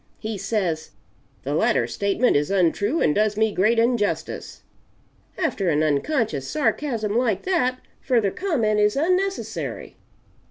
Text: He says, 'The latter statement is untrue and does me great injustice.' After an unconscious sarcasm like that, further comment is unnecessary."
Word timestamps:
He 0.17 0.35
says, 0.35 0.93
'The 1.43 1.53
latter 1.53 1.85
statement 1.85 2.35
is 2.35 2.49
untrue 2.49 3.01
and 3.01 3.13
does 3.13 3.37
me 3.37 3.53
great 3.53 3.77
injustice.' 3.77 4.63
After 5.37 5.69
an 5.69 5.83
unconscious 5.83 6.47
sarcasm 6.47 7.15
like 7.15 7.43
that, 7.43 7.77
further 8.01 8.31
comment 8.31 8.79
is 8.79 8.95
unnecessary." 8.95 9.97